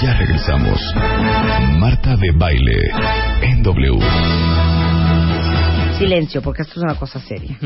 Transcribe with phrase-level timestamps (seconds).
[0.00, 0.80] Ya regresamos.
[1.80, 2.78] Marta de Baile
[3.42, 3.98] en W.
[5.98, 7.58] Silencio, porque esto es una cosa seria.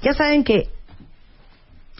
[0.00, 0.68] Ya saben que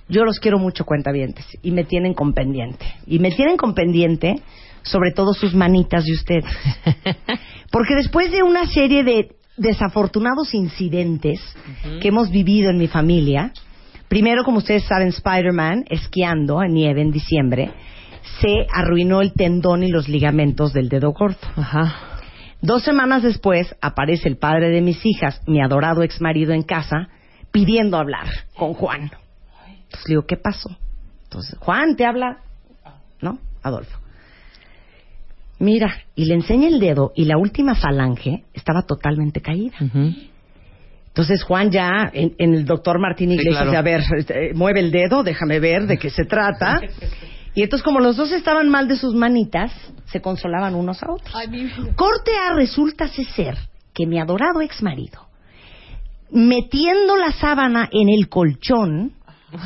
[0.09, 2.87] yo los quiero mucho, cuentavientes, y me tienen con pendiente.
[3.07, 4.37] Y me tienen con pendiente
[4.83, 6.45] sobre todo sus manitas de ustedes.
[7.73, 11.41] Porque después de una serie de desafortunados incidentes
[12.01, 13.53] que hemos vivido en mi familia,
[14.13, 17.73] primero, como ustedes saben, Spider-Man, esquiando en nieve en diciembre,
[18.43, 21.39] se arruinó el tendón y los ligamentos del dedo gordo.
[22.61, 27.09] Dos semanas después aparece el padre de mis hijas, mi adorado ex marido en casa,
[27.53, 29.11] pidiendo hablar con Juan.
[29.85, 30.77] Entonces le digo, ¿qué pasó?
[31.25, 32.43] Entonces, Juan, ¿te habla?
[33.23, 33.39] ¿No?
[33.63, 33.99] Adolfo.
[35.59, 39.79] Mira, y le enseña el dedo y la última falange estaba totalmente caída.
[41.15, 43.71] Entonces Juan ya en, en el doctor Martín Iglesias claro.
[43.71, 46.81] dice, a ver, este, mueve el dedo, déjame ver de qué se trata.
[47.55, 49.71] Y entonces como los dos estaban mal de sus manitas,
[50.07, 51.35] se consolaban unos a otros.
[51.97, 53.59] Corte A resulta ser
[53.93, 55.27] que mi adorado ex marido,
[56.31, 59.13] metiendo la sábana en el colchón,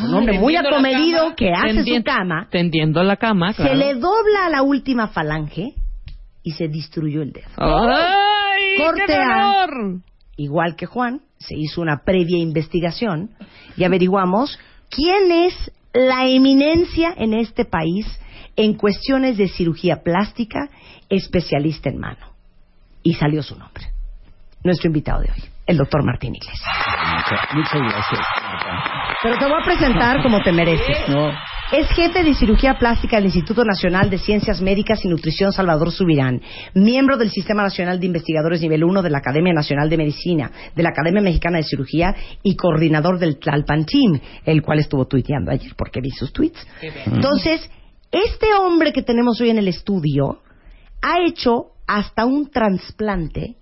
[0.04, 3.70] un hombre muy acomedido cama, que hace tendi- su cama, Tendiendo la cama, claro.
[3.70, 5.74] se le dobla a la última falange
[6.42, 7.46] y se destruyó el dedo.
[7.56, 9.66] ¡Ay, Corte qué A.
[10.36, 13.30] Igual que Juan, se hizo una previa investigación
[13.76, 14.58] y averiguamos
[14.90, 18.06] quién es la eminencia en este país
[18.56, 20.68] en cuestiones de cirugía plástica,
[21.08, 22.34] especialista en mano.
[23.02, 23.84] Y salió su nombre.
[24.64, 26.60] Nuestro invitado de hoy, el doctor Martín Iglesias.
[27.14, 28.26] Muchas, muchas gracias.
[29.22, 31.08] Pero te voy a presentar como te mereces.
[31.08, 31.30] No,
[31.72, 36.40] Es jefe de cirugía plástica del Instituto Nacional de Ciencias Médicas y Nutrición Salvador Subirán,
[36.74, 40.82] miembro del Sistema Nacional de Investigadores Nivel 1 de la Academia Nacional de Medicina, de
[40.84, 45.72] la Academia Mexicana de Cirugía y coordinador del Tlalpan Team, el cual estuvo tuiteando ayer
[45.76, 46.64] porque vi sus tweets.
[47.04, 47.68] Entonces,
[48.12, 50.42] este hombre que tenemos hoy en el estudio
[51.02, 53.56] ha hecho hasta un trasplante.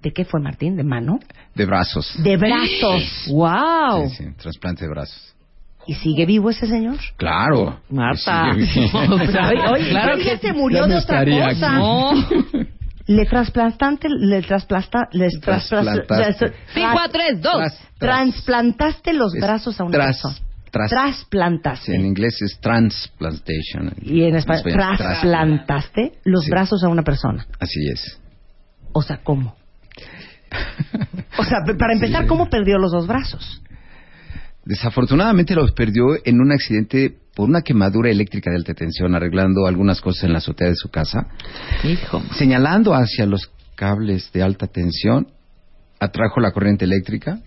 [0.00, 0.76] ¿De qué fue, Martín?
[0.76, 1.20] ¿De mano?
[1.54, 2.10] de brazos.
[2.22, 3.28] De brazos.
[3.30, 4.08] ¡Wow!
[4.08, 5.36] Sí, sí, trasplante de brazos.
[5.86, 6.98] ¿Y sigue vivo ese señor?
[7.16, 7.80] Claro.
[7.90, 8.50] Marta.
[8.54, 11.70] Oye, claro que se murió de otra cosa.
[11.78, 12.12] No.
[13.06, 16.52] Le trasplantante, le trasplasta, trasplasta, Trasplantaste.
[16.72, 17.56] Cinco a tres, dos.
[17.56, 20.34] Tras- tras- transplantaste los brazos a una tras- persona.
[20.70, 21.94] tras- Sí, Trasplantaste.
[21.96, 23.92] en inglés es transplantation.
[24.02, 26.50] y en español, tras- trasplantaste los Sí.
[26.50, 27.44] brazos a una persona.
[27.58, 28.20] Así es.
[28.92, 29.56] O sea, ¿cómo?
[31.38, 32.28] O sea, para empezar, Sí.
[32.28, 33.60] ¿cómo perdió los dos brazos?
[34.64, 40.00] Desafortunadamente los perdió en un accidente por una quemadura eléctrica de alta tensión, arreglando algunas
[40.00, 41.26] cosas en la azotea de su casa.
[41.84, 42.22] Hijo.
[42.36, 45.28] Señalando hacia los cables de alta tensión,
[45.98, 47.40] atrajo la corriente eléctrica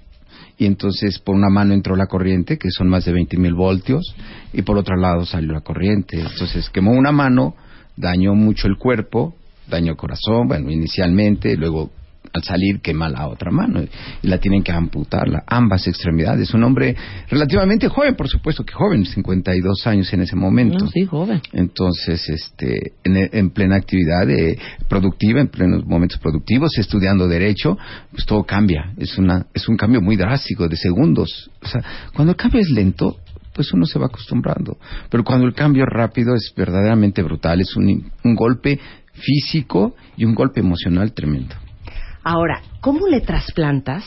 [0.57, 4.16] y entonces por una mano entró la corriente, que son más de 20 mil voltios,
[4.53, 6.19] y por otro lado salió la corriente.
[6.19, 7.56] Entonces quemó una mano,
[7.97, 9.35] dañó mucho el cuerpo,
[9.68, 11.91] dañó el corazón, bueno, inicialmente, luego
[12.31, 16.53] al salir quema la otra mano y la tienen que amputar, la- ambas extremidades.
[16.53, 16.95] Un hombre
[17.29, 20.85] relativamente joven, por supuesto que joven, 52 años en ese momento.
[20.85, 21.41] No, sí, joven.
[21.51, 24.57] Entonces, este, en, en plena actividad eh,
[24.88, 27.78] productiva, en plenos momentos productivos, estudiando derecho,
[28.12, 28.94] pues todo cambia.
[28.97, 31.51] Es una, es un cambio muy drástico de segundos.
[31.62, 31.83] O sea,
[32.13, 33.17] cuando el cambio es lento,
[33.53, 34.78] pues uno se va acostumbrando.
[35.12, 37.62] Pero cuando el cambio es rápido, es verdaderamente brutal.
[37.62, 38.79] Es un, un golpe
[39.13, 41.56] físico y un golpe emocional tremendo.
[42.23, 44.03] Ahora, ¿cómo le trasplantas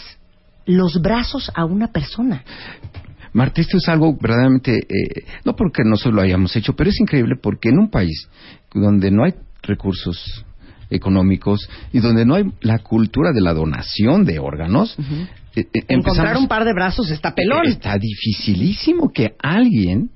[0.64, 2.42] los brazos a una persona?
[3.32, 7.36] Marta, esto es algo verdaderamente, eh, no porque nosotros lo hayamos hecho, pero es increíble
[7.40, 8.28] porque en un país
[8.72, 10.44] donde no hay recursos
[10.88, 14.96] económicos y donde no hay la cultura de la donación de órganos,
[15.54, 17.66] eh, eh, Encontrar un par de brazos está pelón.
[17.66, 20.10] Está dificilísimo que alguien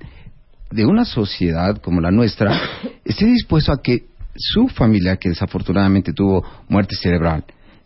[0.71, 2.59] de una sociedad como la nuestra
[3.05, 4.05] esté dispuesto a que
[4.35, 7.43] su familia, que desafortunadamente tuvo muerte cerebral,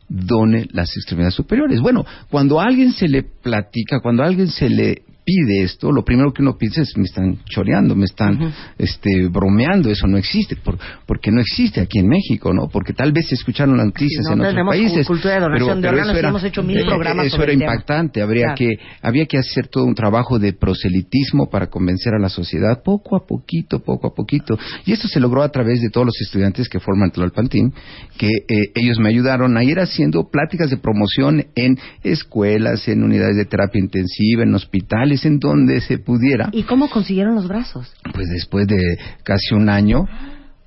[0.08, 1.82] done las extremidades superiores.
[1.82, 6.04] Bueno, cuando a alguien se le platica, cuando a alguien se le pide esto, lo
[6.04, 10.56] primero que uno piensa es me están choreando, me están este, bromeando, eso no existe,
[10.56, 10.78] por-
[11.08, 12.68] porque no existe aquí en México, ¿no?
[12.70, 15.08] Porque tal vez se escucharon las noticias Sí, no en otros países.
[15.08, 17.54] cultura de donación de órganos eso y hemos hecho mil eh, programas Eso sobre era
[17.54, 17.74] el tema.
[17.74, 18.56] impactante, habría Claro.
[18.58, 23.16] que había que hacer todo un trabajo de proselitismo para convencer a la sociedad poco
[23.16, 24.58] a poquito, poco a poquito.
[24.86, 27.74] Y esto se logró a través de todos los estudiantes que forman Tlalpantín,
[28.18, 33.36] que eh, ellos me ayudaron a ir haciendo pláticas de promoción en escuelas, en unidades
[33.38, 36.50] de terapia intensiva, en hospitales, en donde se pudiera.
[36.52, 37.94] ¿Y cómo consiguieron los brazos?
[38.14, 40.08] Pues después de casi un año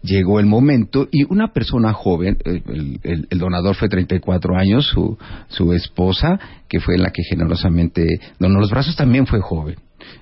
[0.00, 5.18] llegó el momento y una persona joven, el, el- el donador fue 34 años, su,
[5.48, 8.06] su esposa, que fue la que generosamente
[8.38, 9.74] donó los brazos, también fue joven.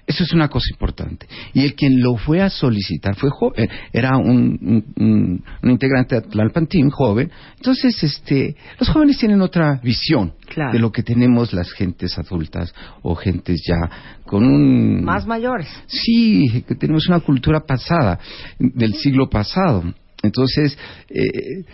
[0.06, 1.26] Eso es una cosa importante.
[1.52, 6.68] Y el quien lo fue a solicitar fue joven, era un, un- integrante de Tlalpan
[6.68, 7.28] Team, joven.
[7.56, 10.72] Entonces, este, los jóvenes tienen otra visión Claro.
[10.72, 12.72] de lo que tenemos las gentes adultas
[13.02, 15.02] o gentes ya con un...
[15.02, 15.66] Más mayores.
[15.88, 18.18] Sí, que tenemos una cultura pasada,
[18.60, 19.82] del siglo pasado.
[20.22, 20.78] Entonces,
[21.10, 21.64] eh,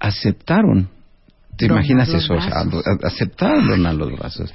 [0.00, 0.88] aceptaron.
[1.58, 2.34] ¿Te imaginas eso?
[2.34, 2.84] O sea, brazos.
[2.86, 4.52] a- aceptaron donar los brazos.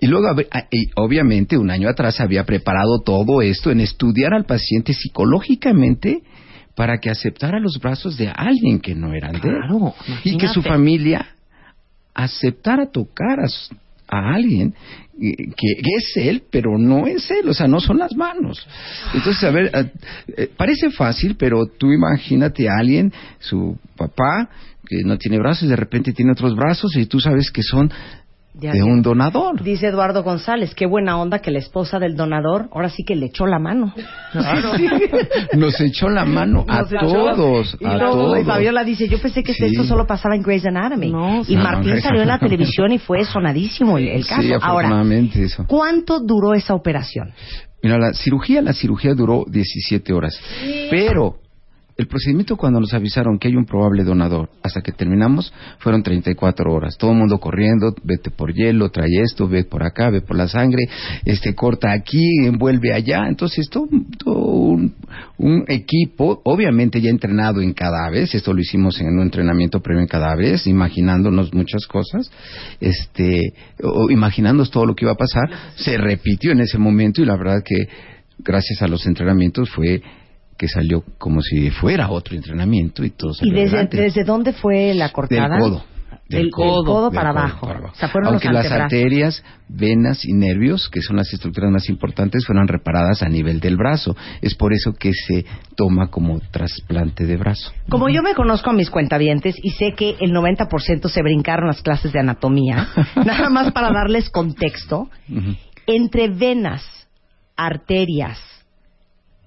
[0.00, 3.80] Y luego, a ver, a- y obviamente, un año atrás había preparado todo esto en
[3.80, 6.22] estudiar al paciente psicológicamente
[6.74, 9.54] para que aceptara los brazos de alguien que no eran de él.
[9.56, 11.26] Claro, Y que su familia
[12.14, 13.46] aceptara tocar a,
[14.08, 14.74] a alguien
[15.20, 18.64] eh, que, que es él, pero no es él, o sea, no son las manos.
[19.14, 19.92] Entonces, a ver, eh,
[20.36, 24.48] eh, parece fácil, pero tú imagínate a alguien, su papá,
[24.88, 27.90] que no tiene brazos, y de repente tiene otros brazos, y tú sabes que son
[28.54, 29.62] Ya, de un donador.
[29.62, 33.26] Dice Eduardo González, qué buena onda que la esposa del donador ahora sí que le
[33.26, 33.94] echó la mano.
[35.56, 38.46] Nos echó la mano a Nos todos, Y a luego todos.
[38.46, 39.64] Fabiola dice, yo pensé que Sí.
[39.66, 41.10] esto solo pasaba en Grey's Anatomy.
[41.10, 42.00] No, y no, Martín no.
[42.00, 44.42] salió en la televisión y fue sonadísimo el, el caso.
[44.42, 45.02] Sí, Ahora,
[45.34, 45.64] eso.
[45.66, 47.32] ¿cuánto duró esa operación?
[47.82, 50.38] Mira, la cirugía, la cirugía duró 17 horas.
[50.90, 51.36] Pero
[51.98, 56.72] el procedimiento cuando nos avisaron que hay un probable donador, hasta que terminamos, fueron 34
[56.72, 56.96] horas.
[56.96, 60.46] Todo el mundo corriendo, vete por hielo, trae esto, ve por acá, ve por la
[60.46, 60.84] sangre,
[61.24, 63.26] este corta aquí, envuelve allá.
[63.26, 64.94] Entonces, todo, todo un,
[65.38, 70.08] un equipo, obviamente ya entrenado en cadáveres, esto lo hicimos en un entrenamiento previo en
[70.08, 72.30] cadáveres, imaginándonos muchas cosas,
[72.80, 77.24] este, o imaginándonos todo lo que iba a pasar, se repitió en ese momento y
[77.24, 77.88] la verdad que
[78.38, 80.00] gracias a los entrenamientos fue
[80.58, 83.96] que salió como si fuera otro entrenamiento y todo ¿Y salió desde, adelante.
[83.96, 85.48] desde dónde fue la cortada?
[85.48, 85.84] Del codo.
[86.28, 87.66] Del codo, del para, abajo.
[87.66, 91.70] para O sea, fueron Aunque los las arterias, venas y nervios, que son las estructuras
[91.70, 94.14] más importantes, fueron reparadas a nivel del brazo.
[94.42, 97.72] Es por eso que se toma como trasplante de brazo.
[97.88, 101.80] Como yo me conozco a mis cuentavientes y sé que el 90% se brincaron las
[101.80, 102.88] clases de anatomía,
[103.24, 105.08] nada más para darles contexto,
[105.86, 106.82] entre venas,
[107.56, 108.38] arterias,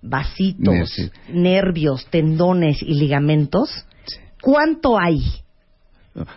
[0.02, 3.70] vasitos, nervios, tendones y ligamentos,
[4.06, 4.18] Sí.
[4.42, 5.22] ¿cuánto hay?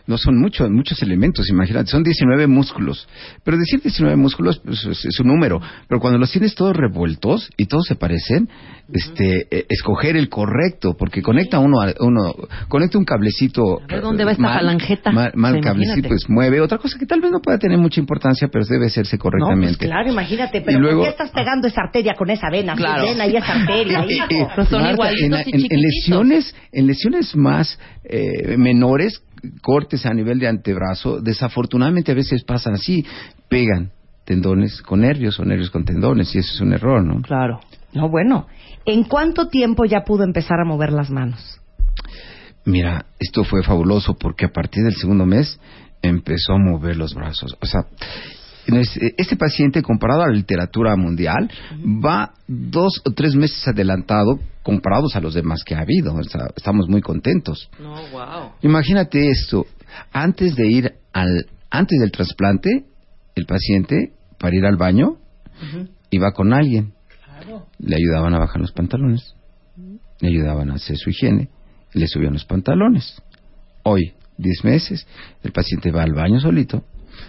[0.06, 3.08] No son muchos, muchos elementos, imagínate, son 19 músculos.
[3.42, 7.50] Pero decir 19 músculos pues, es, es un número, pero cuando los tienes todos revueltos
[7.56, 8.48] y todos se parecen,
[8.92, 12.34] este, eh, escoger el correcto, porque conecta uno, a- uno
[12.68, 13.80] conecta un cablecito.
[13.82, 15.10] A ver, ¿dónde va esta falangeta?
[15.10, 16.60] Mal, mal Sí, cablecito, pues mueve.
[16.60, 19.76] Otra cosa que tal vez no pueda tener mucha importancia, pero debe hacerse No, correctamente.
[19.78, 22.74] pues claro, imagínate, pero Y luego- ¿por qué estás pegando esa arteria con esa vena?
[22.76, 23.02] Claro.
[23.04, 24.04] ¿Qué vena y esa arteria?
[24.08, 24.48] Hijo?
[24.54, 29.22] Pero son Marta, igualitos en, y en- en lesiones, en lesiones más eh, menores,
[29.62, 33.04] cortes a nivel de antebrazo, desafortunadamente a veces pasan así,
[33.48, 33.92] pegan
[34.24, 37.20] tendones con nervios o nervios con tendones, y eso es un error, ¿no?
[37.22, 37.60] Claro.
[37.92, 38.46] No, bueno.
[38.86, 41.60] ¿En cuánto tiempo ya pudo empezar a mover las manos?
[42.64, 45.60] Mira, esto fue fabuloso porque a partir del segundo mes
[46.02, 47.56] empezó a mover los brazos.
[47.60, 47.86] O sea,
[48.66, 51.50] este este paciente, comparado a la literatura mundial,
[51.82, 56.14] va dos o tres meses adelantado comparados a los demás que ha habido.
[56.14, 57.70] O sea, estamos muy contentos.
[57.78, 58.52] No, wow.
[58.62, 59.66] Imagínate esto,
[60.12, 62.84] antes de ir al, antes del trasplante,
[63.34, 65.16] el paciente, para ir al baño,
[66.10, 66.92] iba con alguien.
[67.78, 69.34] Le ayudaban a bajar los pantalones,
[70.20, 71.50] le ayudaban a hacer su higiene,
[71.92, 73.20] le subían los pantalones.
[73.82, 75.06] Hoy, 10 meses,
[75.42, 76.84] el paciente va al baño solito,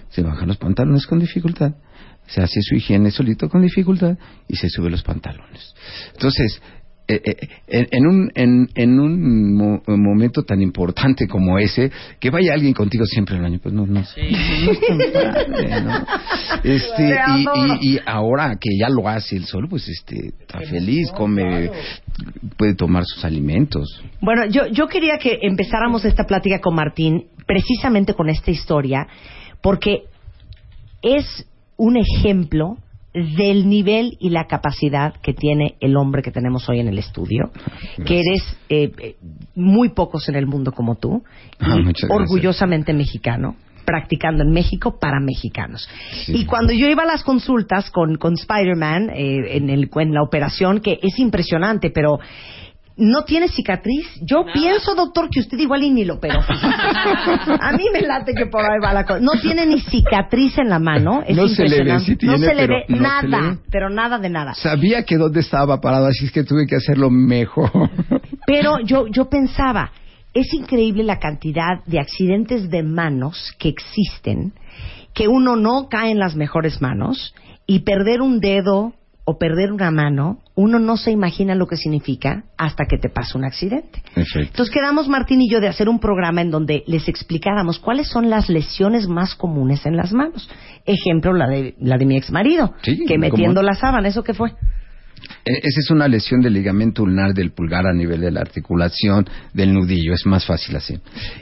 [0.10, 1.74] se baja los pantalones con dificultad,
[2.28, 5.74] se hace su higiene solito con dificultad y se sube los pantalones.
[6.14, 6.62] Entonces,
[7.08, 12.32] eh, eh, en, en un, en, en un mo- momento tan importante como ese, que
[12.32, 13.94] vaya alguien contigo siempre al baño, pues no, no,
[14.66, 16.06] no es tan padre, ¿no?
[16.64, 17.16] Este,
[17.82, 21.70] y ahora que ya lo hace él solo, pues este, está feliz, come,
[22.58, 24.04] puede tomar sus alimentos.
[24.20, 29.06] Bueno, yo, yo quería que empezáramos esta plática con Martín precisamente con esta historia,
[29.62, 30.04] porque
[31.02, 31.48] es
[31.78, 32.78] un ejemplo
[33.14, 37.50] del nivel y la capacidad que tiene el hombre que tenemos hoy en el estudio,
[38.06, 39.16] que eres eh, eh,
[39.56, 41.24] muy pocos en el mundo como tú,
[41.60, 45.88] Ah, y orgullosamente mexicano practicando en México para mexicanos.
[46.26, 46.34] Sí.
[46.38, 50.24] Y cuando yo iba a las consultas con, con Spider-Man eh, en, el- en la
[50.24, 52.18] operación, que es impresionante, pero
[52.98, 54.08] no tiene cicatriz.
[54.22, 56.40] Yo pienso, doctor, que usted igual y ni lo operó.
[57.60, 59.20] a mí me late que por ahí va la cosa.
[59.20, 61.22] No tiene ni cicatriz en la mano.
[61.28, 62.06] Es No se le ve, impresionante.
[62.06, 63.58] sí no tiene, se le pero ve no se nada, le ve.
[63.72, 64.54] pero nada de nada.
[64.54, 67.72] Sabía que dónde estaba parado, así es que tuve que hacerlo mejor.
[68.48, 69.92] Pero yo, yo pensaba,
[70.34, 74.54] es increíble la cantidad de accidentes de manos que existen,
[75.16, 77.34] que uno no cae en las mejores manos
[77.66, 78.94] y perder un dedo
[79.28, 83.38] o perder una mano, uno no se imagina lo que significa hasta que te pasa
[83.38, 84.04] un accidente.
[84.16, 88.30] Entonces quedamos Martín y yo de hacer un programa en donde les explicáramos cuáles son
[88.30, 90.48] las lesiones más comunes en las manos.
[90.86, 93.20] Ejemplo, la de, la de mi ex marido, Sí, que ¿cómo?
[93.20, 94.52] metiendo la sábana, ¿eso qué fue?
[95.46, 99.26] E- Esa es una lesión del ligamento ulnar del pulgar a nivel de la articulación
[99.54, 100.14] del nudillo.
[100.14, 100.98] Es más fácil así.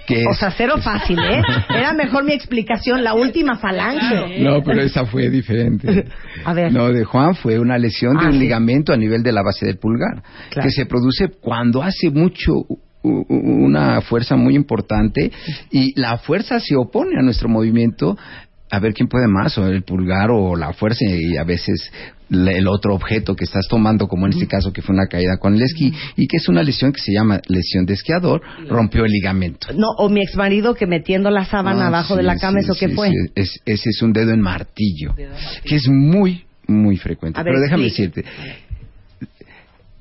[0.07, 1.41] Que O es- sea, cero fácil, ¿eh?
[1.69, 4.39] Era mejor mi explicación, la última falange.
[4.41, 6.05] No, pero esa fue diferente.
[6.45, 6.71] A ver.
[6.73, 8.39] No, de Juan fue una lesión de Ah, un sí.
[8.39, 10.67] ligamento a nivel de la base del pulgar, Claro.
[10.67, 12.51] que se produce cuando hace mucho
[13.03, 15.31] una fuerza muy importante
[15.71, 18.17] y la fuerza se opone a nuestro movimiento
[18.71, 21.91] a ver quién puede más, o el pulgar o la fuerza y a veces
[22.33, 25.55] el otro objeto que estás tomando, como en este caso que fue una caída con
[25.55, 29.11] el esquí, y que es una lesión que se llama lesión de esquiador, rompió el
[29.11, 29.67] ligamento.
[29.75, 32.65] No, o mi ex marido que metiendo la sábana Ah, abajo de la cama, sí,
[32.65, 33.11] ¿eso qué fue?
[33.35, 35.13] Es- ese es un dedo en martillo,
[35.63, 37.39] que es muy, muy frecuente.
[37.39, 38.23] A ver, Pero déjame decirte,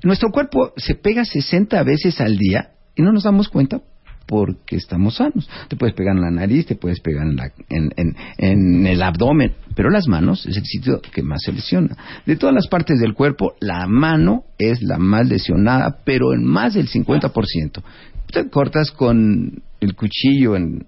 [0.03, 3.79] nuestro cuerpo se pega 60 veces al día y no nos damos cuenta
[4.25, 5.49] porque estamos sanos.
[5.67, 9.01] Te puedes pegar en la nariz, te puedes pegar en, la- en- en- en el
[9.01, 11.95] abdomen, pero las manos es el sitio que más se lesiona.
[12.25, 16.73] De todas las partes del cuerpo, la mano es la más lesionada, pero en más
[16.73, 17.83] del 50%.
[18.31, 20.85] Te cortas con el cuchillo en,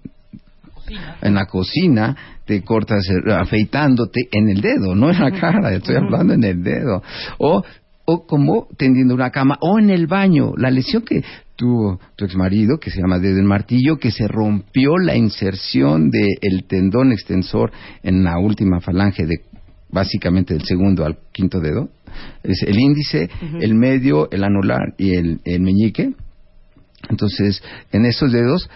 [1.22, 5.96] en la cocina, te cortas eh, afeitándote en el dedo, no en la cara, estoy
[5.96, 7.02] hablando en el dedo.
[7.38, 7.62] O,
[8.06, 10.52] o como tendiendo una cama, o en el baño.
[10.56, 11.22] La lesión que
[11.56, 16.64] tuvo tu exmarido, que se llama dedo en martillo, que se rompió la inserción del
[16.66, 17.72] tendón extensor
[18.02, 19.40] en la última falange de
[19.90, 21.88] básicamente del segundo al quinto dedo.
[22.42, 23.28] Es el índice,
[23.60, 26.12] el medio, el anular y el, el meñique.
[27.10, 28.70] Entonces, en esos dedos,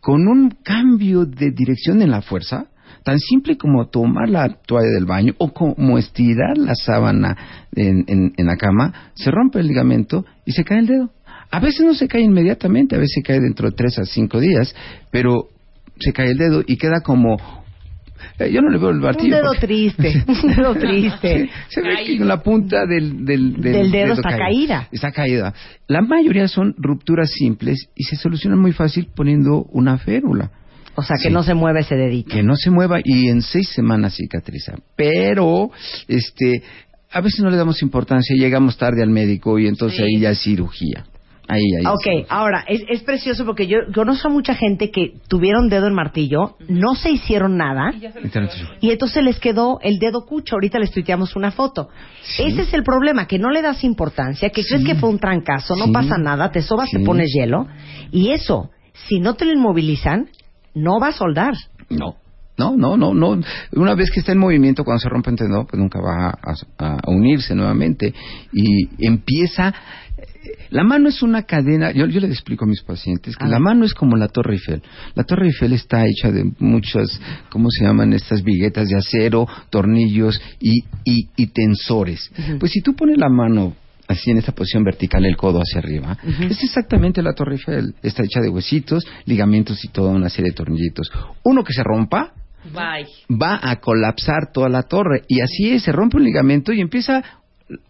[0.00, 2.66] con un cambio de dirección en la fuerza,
[3.04, 7.36] tan simple como tomar la toalla del baño o como estirar la sábana
[7.76, 11.10] en, en- en la cama, se rompe el ligamento y se cae el dedo.
[11.50, 14.74] A veces no se cae inmediatamente, a veces cae dentro de tres a cinco días,
[15.10, 15.48] pero
[16.00, 17.36] se cae el dedo y queda como...
[18.38, 19.36] eh, yo no le veo el Un martillo.
[19.36, 21.50] dedo porque- triste, un dedo triste.
[21.68, 24.88] se ve que la punta del, del, Del dedo está caída.
[24.90, 25.52] Está caída.
[25.86, 30.50] La mayoría son rupturas simples y se solucionan muy fácil poniendo una férula.
[30.96, 31.34] O sea, que Sí.
[31.34, 32.30] no se mueve ese dedito.
[32.34, 34.74] Que no se mueva y en seis semanas cicatriza.
[34.96, 35.70] Pero,
[36.08, 36.62] este,
[37.12, 40.40] a veces no le damos importancia, llegamos tarde al médico y entonces ahí ya es
[40.42, 41.04] cirugía.
[41.46, 41.84] Ahí, ahí.
[41.84, 42.26] Ok, sí.
[42.30, 46.56] ahora, es, es precioso porque yo conozco a mucha gente que tuvieron dedo en martillo,
[46.68, 47.92] no se hicieron nada
[48.80, 50.54] y entonces les quedó el dedo cucho.
[50.54, 51.90] Ahorita les tuiteamos una foto.
[52.22, 52.44] Sí.
[52.46, 55.76] Ese es el problema, que no le das importancia, que crees que fue un trancazo,
[55.76, 55.92] no Sí.
[55.92, 57.66] pasa nada, te sobas, te pones hielo.
[58.10, 58.70] Y eso,
[59.06, 60.30] si no te lo inmovilizan,
[60.74, 61.54] no va a soldar.
[61.90, 62.16] No.
[62.56, 63.40] No, no, no, no.
[63.72, 66.54] Una vez que está en movimiento, cuando se rompe un tendón, pues nunca va a,
[66.78, 68.14] a unirse nuevamente.
[68.52, 69.74] Y empieza...
[70.70, 73.84] La mano es una cadena, yo, yo le explico a mis pacientes que la mano
[73.84, 74.82] es como la Torre Eiffel.
[75.14, 80.40] La Torre Eiffel está hecha de muchas, ¿cómo se llaman estas viguetas de acero, tornillos
[80.60, 82.30] y, y, y tensores?
[82.60, 83.74] Pues si tú pones la mano
[84.08, 87.94] así en esta posición vertical, el codo hacia arriba, es exactamente la Torre Eiffel.
[88.02, 91.10] Está hecha de huesitos, ligamentos y toda una serie de tornillitos.
[91.42, 92.32] Uno que se rompa,
[92.72, 93.06] Bye.
[93.30, 95.22] va a colapsar toda la torre.
[95.28, 97.22] Y así es, se rompe un ligamento y empieza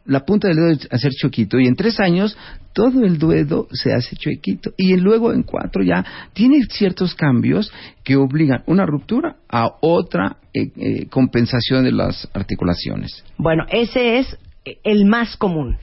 [0.04, 1.58] la punta del dedo a ser choquito.
[1.58, 2.36] Y en tres años
[2.72, 4.72] todo el dedo se hace chuequito.
[4.76, 10.70] Y luego en cuatro ya tiene ciertos cambios que obligan una ruptura a otra eh,
[10.76, 13.24] eh, compensación de las articulaciones.
[13.38, 14.36] Bueno, ese es
[14.82, 15.76] el más común.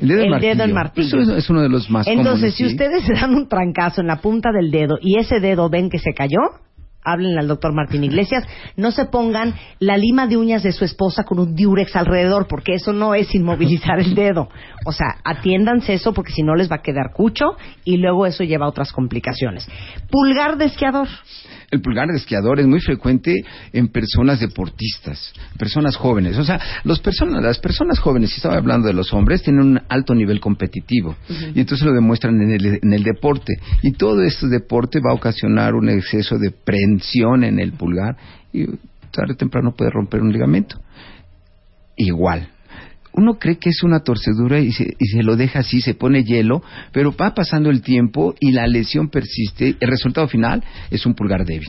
[0.00, 0.54] El dedo, El martillo.
[0.54, 1.20] dedo en martillo.
[1.20, 2.70] Eso es, uno de los más Entonces, comunes, si sí.
[2.70, 5.98] ustedes se dan un trancazo en la punta del dedo y ese dedo ven que
[5.98, 6.38] se cayó,
[7.02, 8.44] háblenle al doctor Martín Iglesias,
[8.76, 12.74] no se pongan la lima de uñas de su esposa con un diurex alrededor, porque
[12.74, 14.48] eso no es inmovilizar el dedo.
[14.84, 18.44] O sea, atiéndanse eso porque si no les va a quedar cucho y luego eso
[18.44, 19.66] lleva a otras complicaciones.
[20.10, 21.08] Pulgar de esquiador.
[21.70, 26.38] El pulgar de esquiador es muy frecuente en personas deportistas, personas jóvenes.
[26.38, 29.80] O sea, los personas, las personas jóvenes, si estaba hablando de los hombres, tienen un
[29.88, 31.16] alto nivel competitivo
[31.54, 33.54] y entonces lo demuestran en el, en el deporte.
[33.82, 38.16] Y todo este deporte va a ocasionar un exceso de prensión en el pulgar
[38.52, 38.64] y
[39.10, 40.80] tarde o temprano puede romper un ligamento.
[41.96, 42.48] Igual,
[43.12, 46.24] uno cree que es una torcedura y se, y se lo deja así, se pone
[46.24, 46.62] hielo,
[46.92, 49.76] pero va pasando el tiempo y la lesión persiste.
[49.80, 51.68] El resultado final es un pulgar débil.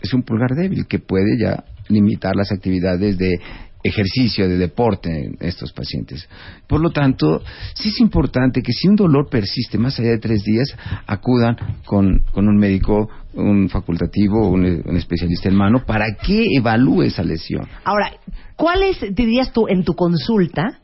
[0.00, 3.40] Es un pulgar débil que puede ya limitar las actividades de
[3.82, 6.28] ejercicio, de deporte en estos pacientes.
[6.66, 7.42] Por lo tanto,
[7.74, 10.74] sí es importante que si un dolor persiste más allá de tres días,
[11.06, 17.02] acudan con, con un médico, un facultativo, un, un especialista en mano, para que evalúe
[17.02, 17.68] esa lesión.
[17.84, 18.12] Ahora,
[18.56, 20.80] ¿cuál es, dirías tú, en tu consulta,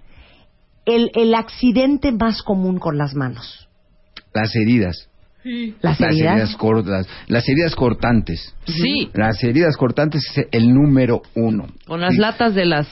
[0.85, 3.69] el, el accidente más común con las manos?
[4.35, 5.09] Las heridas.
[5.81, 6.33] ¿Las Las heridas?
[6.33, 8.55] heridas, cortas, las heridas cortantes.
[8.67, 11.67] Sí, Las heridas cortantes es el número uno.
[11.87, 12.21] con las Sí.
[12.21, 12.88] latas de las...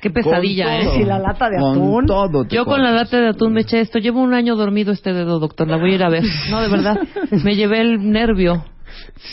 [0.00, 0.90] Qué pesadilla, Con ¿eh?
[0.96, 2.06] Sí, la lata de Con atún.
[2.06, 3.98] todo Yo con la lata de atún me eché esto.
[3.98, 5.66] Llevo un año dormido este dedo, doctor.
[5.66, 6.22] La voy a ir a ver.
[6.50, 7.00] No, de verdad.
[7.44, 8.64] Me llevé el nervio.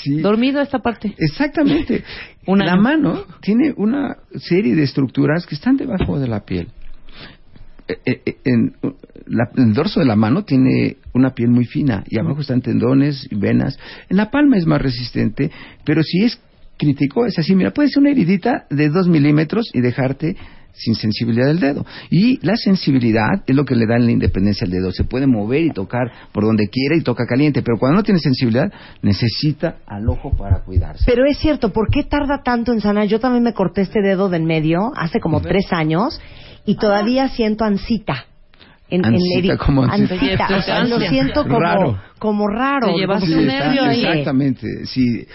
[0.01, 0.21] Sí.
[0.21, 1.13] Dormido esta parte.
[1.19, 2.03] Exactamente.
[2.47, 6.69] Un la mano tiene una serie de estructuras que están debajo de la piel.
[7.87, 8.93] Eh, eh, eh, en, uh,
[9.27, 13.27] la- el dorso de la mano tiene una piel muy fina y abajo están tendones
[13.29, 13.77] y venas.
[14.09, 15.51] En la palma es más resistente,
[15.83, 16.39] pero si es
[16.77, 17.53] crítico, es así.
[17.55, 20.35] Mira, puede ser una heridita de dos milímetros y dejarte
[20.73, 21.85] sin sensibilidad del dedo.
[22.09, 24.91] Y la sensibilidad es lo que le da la independencia al dedo.
[24.91, 28.19] Se puede mover y tocar por donde quiera y toca caliente, pero cuando no tiene
[28.19, 31.03] sensibilidad, necesita al ojo para cuidarse.
[31.05, 33.07] Pero es cierto, ¿por qué tarda tanto en sanar?
[33.07, 36.19] Yo también me corté este dedo del medio hace como tres años
[36.65, 38.25] y todavía siento ansita.
[38.87, 40.13] En, en Ansita, heri- ¿cómo ansita?
[40.13, 41.99] ansita, o sea, lo siento como Raro.
[42.19, 42.87] como raro.
[42.87, 44.05] Te llevaste como un nervio ahí.
[44.05, 45.25] Exactamente, sí.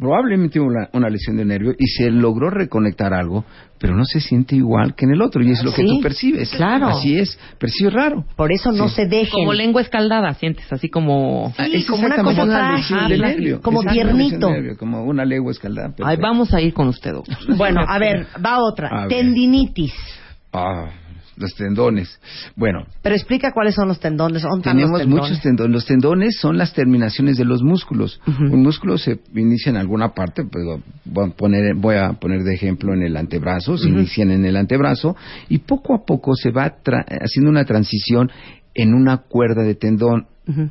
[0.00, 3.44] Probablemente una, una lesión de nervio y se logró reconectar algo,
[3.80, 6.00] pero no se siente igual que en el otro y es lo que Sí, tú
[6.00, 6.50] percibes.
[6.50, 6.86] claro.
[6.88, 8.24] Así es, percibes raro.
[8.36, 8.94] Por eso no Sí.
[8.94, 9.30] se dejen.
[9.32, 11.52] Como lengua escaldada, sientes así como...
[11.56, 13.60] Sí, es como una cosa una frágil, lesión de nervio.
[13.60, 14.50] como tiernito.
[14.50, 15.92] nervio, como una legua escaldada.
[16.04, 17.36] Ay, vamos a ir con usted, doctor.
[17.56, 18.88] Bueno, a ver, va otra.
[18.88, 19.24] A ver.
[20.52, 20.90] Ah,
[21.36, 22.18] los tendones.
[22.56, 24.42] Bueno, Pero explica cuáles son los tendones.
[24.42, 25.28] ¿Dónde están Tenemos los tendones?
[25.30, 25.72] muchos tendones.
[25.72, 28.20] Los tendones son las terminaciones de los músculos.
[28.26, 30.64] Un músculo se inicia en alguna parte, pues,
[31.04, 34.56] voy, a poner, voy a poner de ejemplo en el antebrazo, se inician en el
[34.56, 35.14] antebrazo
[35.48, 38.30] y poco a poco se va tra- haciendo una transición
[38.74, 40.26] en una cuerda de tendón.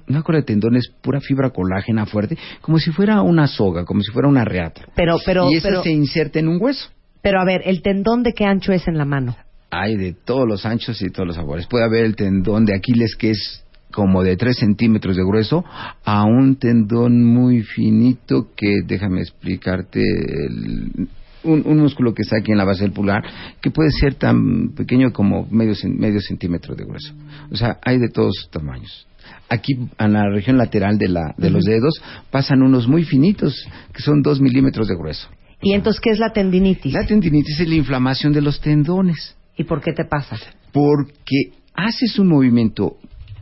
[0.10, 4.02] Una cuerda de tendón es pura fibra colágena fuerte, como si fuera una soga, como
[4.02, 4.82] si fuera una reata.
[4.95, 6.89] Pero, pero, y esa pero, se inserta en un hueso.
[7.21, 9.38] pero a ver, ¿el tendón de qué ancho es en la mano?
[9.69, 11.67] Hay de todos los anchos y todos los sabores.
[11.67, 15.63] Puede haber el tendón de Aquiles que es como de 3 centímetros de grueso
[16.06, 21.08] a un tendón muy finito que, déjame explicarte, el-
[21.43, 23.23] un, un músculo que está aquí en la base del pulgar
[23.62, 27.13] que puede ser tan pequeño como medio, medio centímetro de grueso.
[27.51, 29.08] O sea, hay de todos tamaños.
[29.49, 32.01] Aquí, en la región lateral de, la, de los dedos,
[32.32, 35.30] pasan unos muy finitos, que son 2 milímetros de grueso.
[35.62, 36.93] ¿Y entonces qué es la tendinitis?
[36.93, 40.38] La tendinitis es la inflamación de los tendones ¿Y por qué te pasa?
[40.78, 42.98] porque haces un movimiento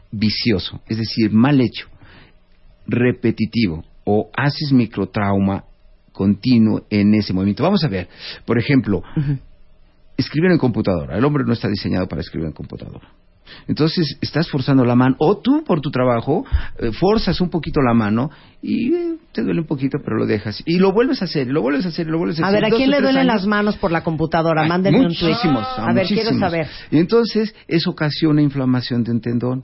[0.10, 1.88] vicioso, es decir, mal hecho,
[2.88, 5.66] repetitivo, o haces microtrauma
[6.14, 7.64] continuo en ese movimiento.
[7.64, 8.08] Vamos a ver,
[8.46, 9.04] por ejemplo,
[10.16, 11.18] escribir en computadora.
[11.18, 13.12] El hombre no está diseñado para escribir en computadora.
[13.68, 16.46] Entonces estás forzando la mano, o tú por tu trabajo
[16.80, 18.30] eh, forzas un poquito la mano
[18.62, 20.62] y eh, te duele un poquito, pero lo dejas.
[20.66, 22.62] Y lo vuelves a hacer, lo vuelves a hacer, lo vuelves a A hacer.
[22.64, 23.34] ver, ¿a quién le duelen años.
[23.42, 24.64] las manos por la computadora?
[24.64, 25.30] Ay, Mándenme un tweet.
[25.30, 26.68] muchísimos, A ver, quiero saber.
[26.92, 29.64] Y entonces eso ocasiona inflamación de un tendón,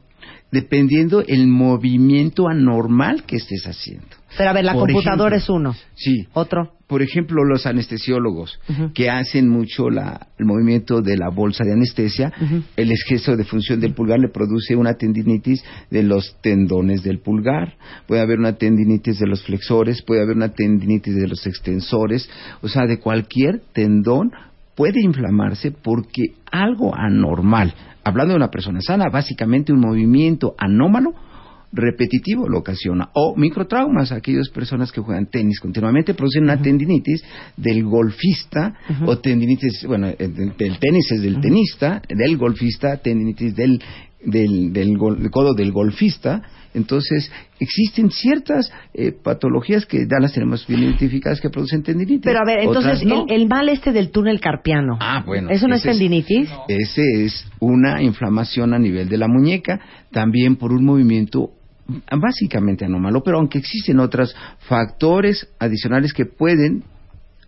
[0.52, 4.08] dependiendo el movimiento anormal que estés haciendo.
[4.38, 5.76] Pero a ver, la Por computadora ejemplo, es uno.
[5.96, 6.28] Sí.
[6.34, 6.74] Otro.
[6.88, 8.60] Por ejemplo, los anestesiólogos
[8.94, 12.34] que hacen mucho la- el movimiento de la bolsa de anestesia,
[12.76, 17.76] el exceso de función del pulgar le produce una tendinitis de los tendones del pulgar.
[18.08, 22.30] Puede haber una tendinitis de los flexores, puede haber una tendinitis de los extensores,
[22.62, 24.32] o sea, de cualquier tendón
[24.82, 27.72] puede inflamarse porque algo anormal,
[28.04, 31.14] hablando de una persona sana, básicamente un movimiento anómalo
[31.72, 33.12] repetitivo lo ocasiona.
[33.14, 37.24] O microtraumas, aquellas personas que juegan tenis continuamente producen una tendinitis
[37.56, 38.74] del golfista
[39.06, 43.80] o tendinitis, bueno, eh, del, tenis es del tenista, del golfista, tendinitis del,
[44.26, 44.98] del, del
[45.30, 46.42] codo del golfista.
[46.74, 52.22] Entonces, existen ciertas eh, patologías que ya las tenemos bien identificadas que producen tendinitis.
[52.24, 53.26] Pero a ver, entonces, no.
[53.28, 54.98] el, el mal este del túnel carpiano.
[55.00, 55.50] Ah, bueno.
[55.50, 56.50] ¿Eso no es tendinitis?
[56.68, 59.80] Ese es una inflamación a nivel de la muñeca,
[60.12, 61.52] también por un movimiento
[62.10, 66.84] básicamente anómalo, pero aunque existen otros factores adicionales que pueden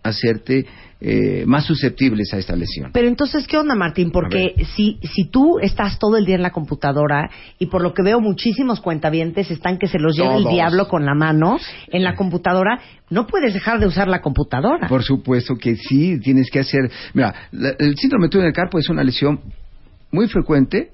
[0.04, 0.64] hacerte
[1.00, 2.90] eh, más susceptibles a esta lesión.
[2.92, 4.10] Pero entonces, ¿qué onda, Martín?
[4.10, 8.02] Porque si, si tú estás todo el día en la computadora y por lo que
[8.02, 12.14] veo muchísimos cuentavientes están que se los lleva el diablo con la mano en la
[12.14, 14.86] computadora, no puedes dejar de usar la computadora.
[14.88, 16.90] Por supuesto que sí, tienes que hacer...
[17.12, 19.40] Mira, la- el síndrome de túnel del carpo es una lesión
[20.10, 20.90] muy frecuente.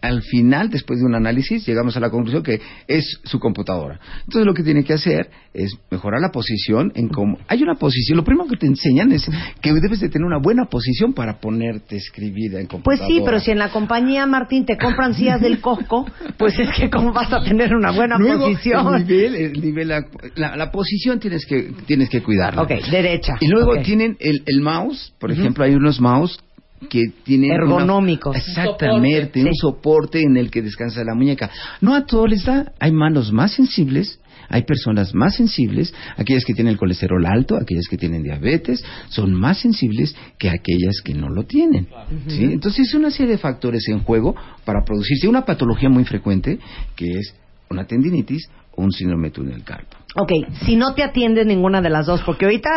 [0.00, 3.98] Al final, después de un análisis, llegamos a la conclusión que es su computadora.
[4.20, 7.36] Entonces, lo que tiene que hacer es mejorar la posición en cómo...
[7.48, 9.28] Hay una posición, lo primero que te enseñan es
[9.60, 13.06] que debes de tener una buena posición para ponerte escribida en Pues computadora.
[13.08, 16.06] sí, pero si en la compañía, Martín, te compran sillas del Costco,
[16.36, 18.94] pues es que cómo vas a tener una buena Luego, posición.
[18.94, 20.06] El nivel, el nivel, la,
[20.36, 22.62] la- la posición tienes que, tienes que cuidarla.
[22.62, 23.36] Ok, derecha.
[23.40, 26.38] Y luego tienen el, el mouse, por ejemplo, hay unos mouse
[26.88, 27.50] que tienen...
[27.52, 28.36] una- Ergonómicos.
[28.36, 29.52] exactamente, un Sí.
[29.60, 31.50] soporte en el que descansa la muñeca.
[31.80, 36.54] No a todos les da, hay manos más sensibles, hay personas más sensibles, aquellas que
[36.54, 41.28] tienen el colesterol alto, aquellas que tienen diabetes, son más sensibles que aquellas que no
[41.28, 41.86] lo tienen.
[42.28, 42.44] ¿sí?
[42.44, 46.58] Entonces es una serie de factores en juego para producirse una patología muy frecuente
[46.96, 47.34] que es
[47.68, 49.97] una tendinitis o un síndrome de túnel carpo.
[50.20, 50.32] Ok,
[50.64, 52.70] si no te atiende ninguna de las dos, porque ahorita,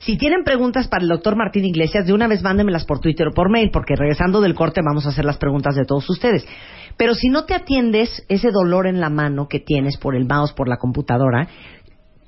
[0.00, 3.32] si tienen preguntas para el doctor Martín Iglesias, de una vez mándenmelas por Twitter o
[3.34, 6.44] por mail, porque regresando del corte vamos a hacer las preguntas de todos ustedes.
[6.96, 10.52] Pero si no te atiendes ese dolor en la mano que tienes por el mouse,
[10.54, 11.46] por la computadora,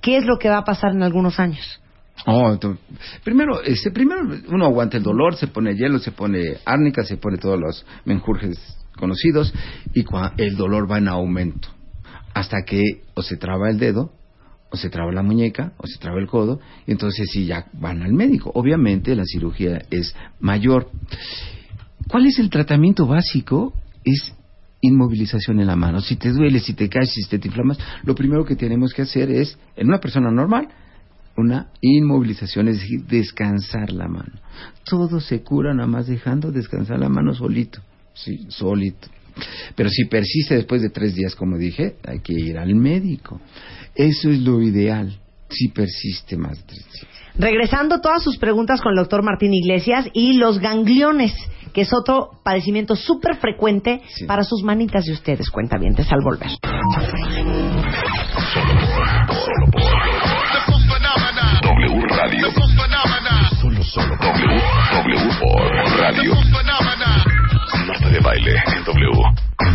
[0.01, 1.81] ¿qué es lo que va a pasar en algunos años?
[2.27, 2.79] Oh, ento-
[3.25, 7.39] primero, este, primero uno aguanta el dolor, se pone hielo, se pone árnica, se pone
[7.39, 8.57] todos los menjurjes
[8.97, 9.53] conocidos
[9.95, 10.05] y
[10.37, 11.69] el dolor va en aumento
[12.35, 12.83] hasta que
[13.15, 14.13] o se traba el dedo
[14.71, 18.03] o se traba la muñeca o se traba el codo y entonces sí ya van
[18.03, 18.51] al médico.
[18.55, 20.91] Obviamente la cirugía es mayor.
[22.09, 23.75] ¿Cuál es el tratamiento básico?
[24.05, 24.35] Es
[24.81, 26.01] inmovilización en la mano.
[26.01, 29.31] Si te duele, si te caes, si te inflamas, lo primero que tenemos que hacer
[29.31, 30.69] es, en una persona normal,
[31.37, 34.33] una inmovilización, es decir, descansar la mano.
[34.85, 37.81] Todo se cura nada más dejando descansar la mano solito,
[38.15, 39.09] sí, solito.
[39.75, 43.41] Pero si persiste después de tres días, como dije, hay que ir al médico.
[43.95, 47.07] Eso es lo ideal, si persiste más de tres días.
[47.37, 51.33] Regresando todas sus preguntas con el doctor Martín Iglesias y los gangliones,
[51.73, 54.25] que es otro padecimiento súper frecuente Sí.
[54.27, 56.51] para sus manitas de ustedes, cuentavientes, al volver.
[61.63, 62.49] W Radio.
[63.61, 64.61] Solo, solo W.
[65.05, 67.40] W por Radio.
[68.11, 69.11] De baile en W.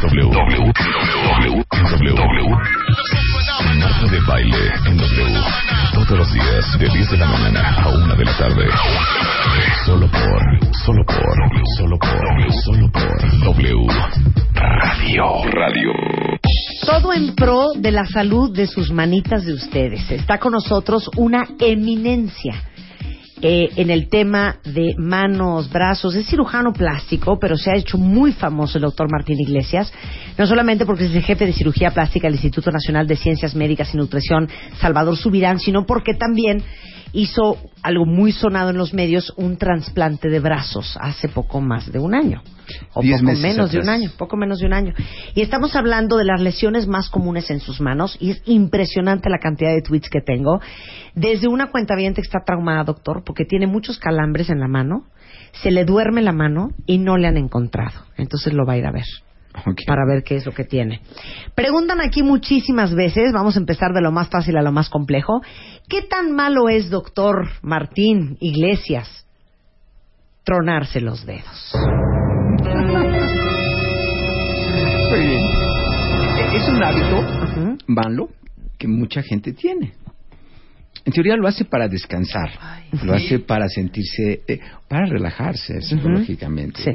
[0.01, 0.29] W.
[0.29, 0.73] W.
[1.39, 1.63] W.
[1.71, 2.15] W.
[2.15, 2.49] W.
[3.79, 5.39] Marta de baile en W.
[5.93, 8.67] Todos los días de 10 de la mañana a 1 de la tarde.
[9.85, 11.17] Solo por, solo por,
[11.77, 13.87] solo por, solo por W.
[14.53, 15.23] Radio.
[15.53, 15.93] Radio.
[16.85, 20.11] Todo en pro de la salud de sus manitas de ustedes.
[20.11, 22.63] Está con nosotros una eminencia
[23.41, 26.15] eh, en el tema de manos, brazos.
[26.15, 29.91] Es cirujano plástico, pero se ha hecho muy famoso el doctor Martín Iglesias.
[30.37, 33.93] No solamente porque es el jefe de cirugía plástica del Instituto Nacional de Ciencias Médicas
[33.93, 34.47] y Nutrición
[34.79, 36.63] Salvador Subirán, sino porque también
[37.15, 41.97] hizo algo muy sonado en los medios, un trasplante de brazos hace poco más de
[41.97, 42.43] un año.
[42.93, 44.93] O Diez poco menos de un año, poco menos de un año.
[45.33, 49.39] Y estamos hablando de las lesiones más comunes en sus manos y es impresionante la
[49.39, 50.59] cantidad de tweets que tengo.
[51.15, 55.05] Desde una cuenta que está traumada, doctor, porque tiene muchos calambres en la mano,
[55.63, 58.01] se le duerme la mano y no le han encontrado.
[58.17, 59.05] Entonces lo va a ir a ver
[59.87, 61.01] para ver qué es lo que tiene.
[61.53, 65.41] Preguntan aquí muchísimas veces, vamos a empezar de lo más fácil a lo más complejo.
[65.87, 69.27] ¿Qué tan malo es, doctor Martín Iglesias,
[70.43, 71.75] tronarse los dedos?
[75.11, 75.43] Muy bien.
[76.55, 78.29] Es un hábito malo
[78.79, 79.93] que mucha gente tiene.
[81.05, 82.49] En teoría lo hace para descansar,
[83.03, 86.81] lo hace para sentirse, eh, para relajarse psicológicamente.
[86.81, 86.91] Sí.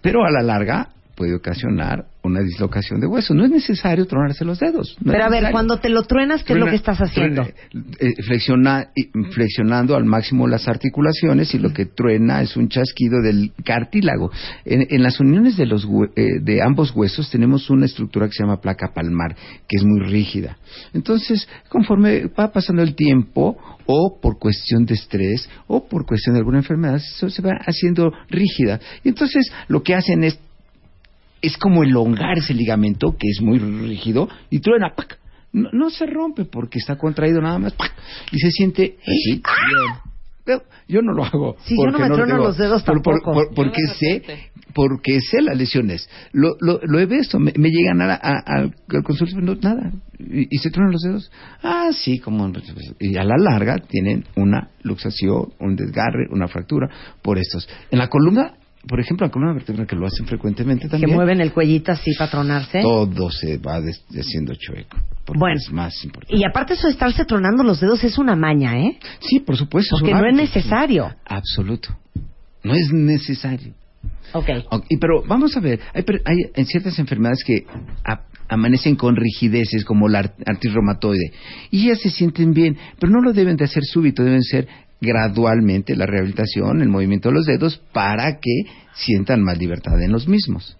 [0.00, 0.90] Pero a la larga
[1.20, 3.34] puede ocasionar una dislocación de hueso.
[3.34, 4.96] No es necesario tronarse los dedos.
[5.04, 7.42] no Pero a ver, cuando te lo truenas, ¿qué es lo que estás haciendo?
[7.42, 8.88] truena- eh, flexiona-
[9.32, 14.30] flexionando al máximo las articulaciones y lo que truena es un chasquido del cartílago.
[14.64, 18.44] En, en las uniones de, los, eh, de ambos huesos tenemos una estructura que se
[18.44, 19.36] llama placa palmar,
[19.68, 20.56] que es muy rígida.
[20.94, 26.38] Entonces, conforme va pasando el tiempo, o por cuestión de estrés, o por cuestión de
[26.38, 28.80] alguna enfermedad, eso se va haciendo rígida.
[29.04, 30.38] Y entonces, lo que hacen es
[31.42, 35.18] es como elongar ese ligamento que es muy rígido y truena, ¡pac!
[35.52, 37.92] No, no se rompe porque está contraído nada más, ¡pac!
[38.32, 39.42] y se siente así, bien.
[40.44, 41.56] Pero Yo no lo hago.
[41.64, 42.36] Sí, yo no me tengo.
[42.38, 43.32] los dedos Por- por- tampoco.
[43.32, 44.22] por- porque sé
[44.72, 46.08] porque sé las lesiones.
[46.32, 48.72] Lo, lo, lo he visto, me, me llegan a, a- al
[49.02, 51.30] consultorio, no, nada, y, y se tronan los dedos.
[51.62, 52.50] Ah, sí, como.
[53.00, 56.88] Y a la larga tienen una luxación, un desgarre, una fractura
[57.20, 57.68] por estos.
[57.90, 58.54] En la columna,
[58.88, 61.14] por ejemplo, la columna vertebral que lo hacen frecuentemente Que también.
[61.14, 62.80] mueven el cuellito así para tronarse.
[62.82, 63.80] Todo se va
[64.18, 64.96] haciendo chueco.
[65.24, 65.56] Porque Bueno.
[65.56, 66.36] es más importante.
[66.36, 68.98] Y aparte eso de estarse tronando los dedos es una maña, ¿eh?
[69.20, 69.96] Sí, por supuesto.
[69.96, 70.42] Porque un no es hábito.
[70.42, 71.14] necesario.
[71.26, 71.96] Absoluto.
[72.64, 73.74] No es necesario.
[74.32, 74.48] Ok.
[74.70, 77.64] Ok, y pero vamos a ver, hay, hay en ciertas enfermedades que
[78.04, 81.32] a- amanecen con rigideces como la ar- artritis reumatoide
[81.70, 84.66] y ya se sienten bien, pero no lo deben de hacer súbito, deben ser
[85.00, 90.28] gradualmente la rehabilitación, el movimiento de los dedos para que sientan más libertad en los
[90.28, 90.76] mismos.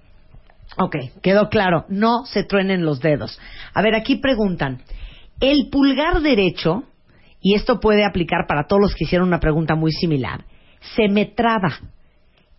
[0.77, 1.85] Ok, quedó claro.
[1.89, 3.39] No se truenen los dedos.
[3.75, 4.83] A ver, aquí preguntan.
[5.41, 6.85] El pulgar derecho,
[7.41, 10.45] y esto puede aplicar para todos los que hicieron una pregunta muy similar,
[10.95, 11.79] se me traba.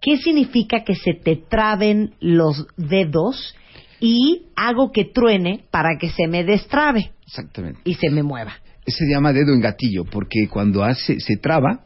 [0.01, 3.55] ¿Qué significa que se te traben los dedos
[3.99, 7.81] y hago que truene para que se me destrabe Exactamente.
[7.83, 8.53] y se me mueva?
[8.85, 11.85] Se llama dedo en gatillo porque cuando hace se traba,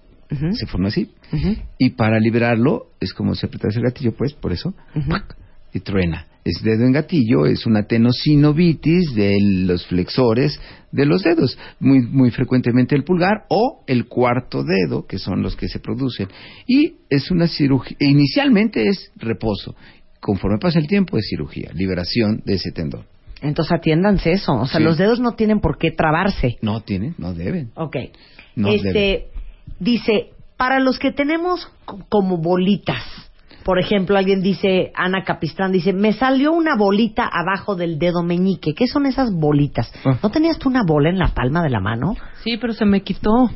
[0.52, 1.12] se forma así
[1.78, 4.74] y para liberarlo es como si apretas el gatillo, pues, por eso,
[5.74, 6.28] y truena.
[6.44, 10.60] Es dedo en gatillo, es una tenosinovitis de los flexores
[10.92, 15.56] de los dedos, muy, muy frecuentemente el pulgar o el cuarto dedo, que son los
[15.56, 16.28] que se producen.
[16.68, 19.76] Y es una cirugía, inicialmente es reposo,
[20.22, 23.06] conforme pasa el tiempo es cirugía, liberación de ese tendón.
[23.48, 24.54] Entonces atiéndanse eso.
[24.54, 24.84] O sea, Sí.
[24.84, 26.58] los dedos no tienen por qué trabarse.
[26.62, 27.72] No tienen, no deben.
[27.76, 27.96] Ok.
[28.56, 29.28] No este
[29.80, 33.04] dice, para los que tenemos co- como bolitas,
[33.66, 38.76] por ejemplo, alguien dice, Ana Capistrán dice, me salió una bolita abajo del dedo meñique.
[38.76, 39.92] ¿Qué son esas bolitas?
[40.06, 40.20] Ah.
[40.22, 42.16] ¿No tenías tú una bola en la palma de la mano?
[42.44, 43.50] Sí, pero se me quitó.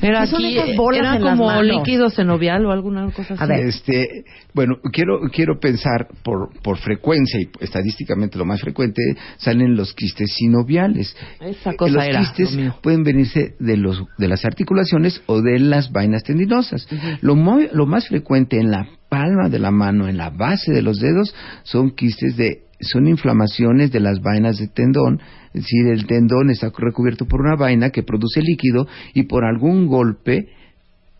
[0.00, 1.64] Era ¿Qué son aquí, esas bolas era en las como manos?
[1.64, 3.42] líquido senovial o alguna cosa así.
[3.42, 3.66] A ver.
[3.66, 4.24] Este,
[4.54, 9.02] bueno, quiero quiero pensar por por frecuencia y estadísticamente lo más frecuente
[9.38, 11.16] salen los quistes sinoviales.
[11.40, 15.40] Esa Eh, cosa los era quistes lo pueden venirse de los de las articulaciones o
[15.40, 16.86] de las vainas tendinosas.
[17.22, 20.80] lo, mo- lo más frecuente en la palma de la mano, en la base de
[20.80, 25.20] los dedos, son quistes de son inflamaciones de las vainas de tendón,
[25.52, 29.86] es decir, el tendón está recubierto por una vaina que produce líquido y por algún
[29.86, 30.48] golpe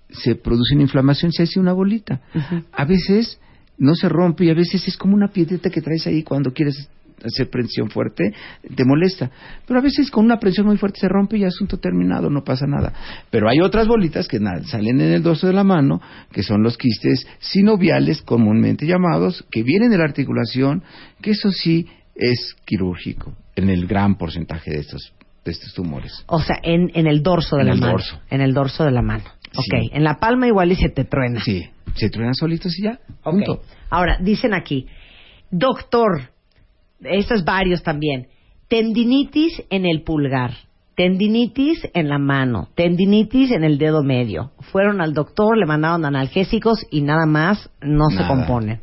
[0.08, 2.22] se produce una inflamación, se hace una bolita.
[2.72, 3.38] A veces
[3.76, 6.88] no se rompe y a veces es como una piedrita que traes ahí cuando quieres
[7.24, 8.32] hacer presión fuerte,
[8.74, 9.30] te molesta.
[9.66, 12.66] Pero a veces con una presión muy fuerte se rompe y asunto terminado, no pasa
[12.66, 12.92] nada.
[13.30, 16.00] Pero hay otras bolitas que salen en el dorso de la mano,
[16.32, 20.82] que son los quistes sinoviales, comúnmente llamados, que vienen de la articulación,
[21.20, 25.12] que eso sí es quirúrgico en el gran porcentaje de estos,
[25.44, 26.24] de estos tumores.
[26.26, 27.92] O sea, en, en el dorso de En la el mano.
[27.92, 28.20] dorso.
[28.30, 29.24] En el dorso de la mano.
[29.52, 29.58] Sí.
[29.58, 31.40] Ok, en la palma igual y se te truena.
[31.44, 32.98] Sí, se truenan solitos y ya.
[33.90, 34.86] Ahora, dicen aquí,
[35.50, 36.30] doctor,
[37.04, 38.28] estos varios también,
[38.68, 40.52] tendinitis en el pulgar,
[40.96, 44.52] tendinitis en la mano, tendinitis en el dedo medio.
[44.72, 48.80] Fueron al doctor, le mandaron analgésicos y nada más no se compone.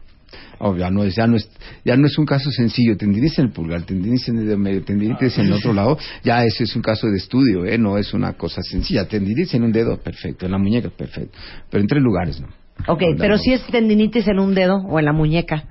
[0.62, 1.49] Oh, ya no es, ya no es,
[1.86, 2.97] ya no es un caso sencillo.
[2.97, 5.97] Tendinitis en el pulgar, tendinitis en el dedo medio, tendinitis en el otro lado.
[6.23, 7.77] Ya ese es un caso de estudio, ¿eh?
[7.77, 9.08] No es una cosa sencilla.
[9.08, 10.45] Tendinitis en un dedo, perfecto.
[10.45, 11.38] En la muñeca, perfecto.
[11.69, 12.47] Pero en tres lugares, ¿no?
[12.88, 13.38] Ok, No, pero no.
[13.38, 15.63] si es tendinitis en un dedo o en la muñeca.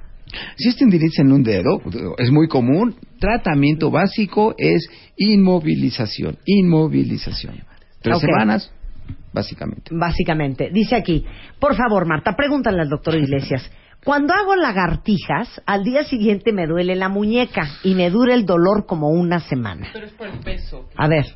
[0.57, 1.81] Si es tendinitis en un dedo,
[2.19, 2.97] es muy común.
[3.19, 6.39] Tratamiento básico es inmovilización.
[6.45, 7.63] Inmovilización.
[8.01, 8.73] Tres semanas,
[9.33, 9.91] básicamente.
[9.93, 10.71] Básicamente.
[10.73, 11.25] Dice aquí,
[11.59, 13.71] por favor, Marta, pregúntale al doctor Iglesias.
[14.05, 18.87] Cuando hago lagartijas, al día siguiente me duele la muñeca y me dura el dolor
[18.87, 19.89] como una semana.
[19.93, 20.89] Pero es por el peso.
[20.97, 21.27] A ver.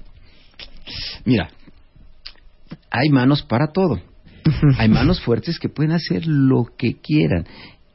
[1.24, 1.50] Mira,
[2.90, 4.00] hay manos para todo.
[4.78, 7.46] Hay manos fuertes que pueden hacer lo que quieran.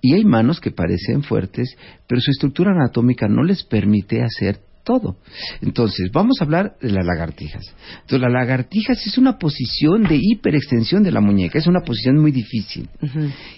[0.01, 1.75] Y hay manos que parecen fuertes,
[2.07, 5.17] pero su estructura anatómica no les permite hacer todo.
[5.61, 7.63] Entonces, vamos a hablar de las lagartijas.
[8.01, 12.31] Entonces, las lagartijas es una posición de hiperextensión de la muñeca, es una posición muy
[12.31, 12.87] difícil.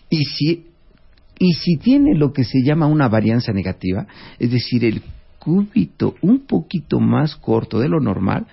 [0.10, 0.66] Y si
[1.40, 4.06] y si tiene lo que se llama una varianza negativa,
[4.38, 5.02] es decir, el
[5.40, 8.46] cúbito un poquito más corto de lo normal,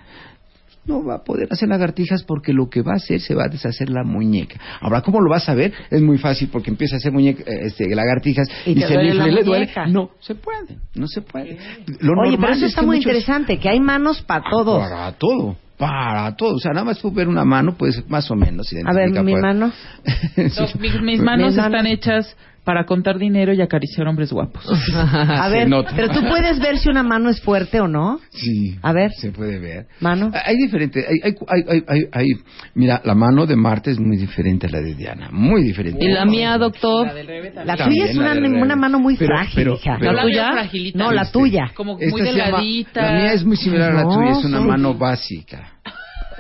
[0.87, 3.49] no va a poder hacer lagartijas porque lo que va a hacer se va a
[3.49, 4.59] deshacer la muñeca.
[4.81, 5.72] Ahora, ¿cómo lo vas a ver?
[5.90, 9.42] Es muy fácil porque empieza a hacer muñeca, eh, este, lagartijas Y se duele le
[9.42, 9.70] duele.
[9.88, 11.59] No, se puede, no se puede.
[12.01, 14.83] Lo Oye, pero eso es está muy muchos- interesante, que hay manos para todos.
[14.88, 16.55] Para todo, para todo.
[16.55, 19.35] O sea, nada más tú ver una mano, pues más o menos A ver, mi
[19.35, 19.72] mano.
[20.37, 20.42] Sí.
[20.61, 21.79] No, mis, mis manos Mis manos.
[21.81, 24.66] están hechas para contar dinero y acariciar hombres guapos.
[24.92, 28.18] A ver, pero tú puedes ver si una mano es fuerte o no.
[28.31, 28.76] Sí.
[28.83, 29.12] A ver.
[29.12, 29.87] Se puede ver.
[30.00, 30.33] Mano.
[30.44, 31.05] Hay diferente.
[31.09, 32.26] Hay, hay, hay, hay, hay-
[32.74, 35.29] mira, la mano de Marta es muy diferente a la de Diana.
[35.31, 36.05] Muy diferente.
[36.05, 37.07] Y la mía, doctor.
[37.64, 39.96] La También tuya es una, una mano muy Pero- frágil, pero- hija.
[40.00, 40.50] pero- ¿La tuya?
[40.96, 41.70] No, la Este, tuya.
[41.72, 43.02] Como muy Esta se llama- delgadita.
[43.02, 44.31] la mía es muy similar a la tuya.
[44.40, 44.64] Es una sí.
[44.64, 45.72] mano básica.